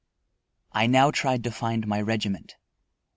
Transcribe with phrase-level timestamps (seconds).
[0.71, 2.55] I now tried to find my regiment.